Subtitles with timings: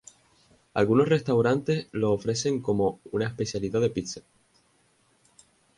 [0.73, 4.21] Algunos restaurantes los ofrecen como una especialidad de pizza.